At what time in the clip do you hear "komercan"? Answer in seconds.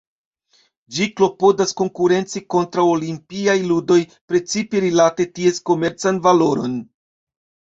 5.73-6.23